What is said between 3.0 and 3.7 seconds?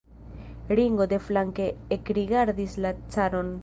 caron.